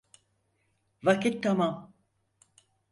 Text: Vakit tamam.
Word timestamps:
Vakit 1.03 1.43
tamam. 1.43 1.93